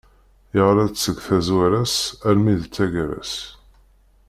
[0.55, 1.97] Yeɣra-tt seg tazwara-s
[2.27, 3.33] almi d taggara-s.